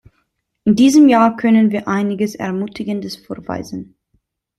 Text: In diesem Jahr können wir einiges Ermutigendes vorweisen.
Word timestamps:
In 0.63 0.75
diesem 0.75 1.09
Jahr 1.09 1.37
können 1.37 1.69
wir 1.69 1.87
einiges 1.87 2.33
Ermutigendes 2.33 3.15
vorweisen. 3.15 3.93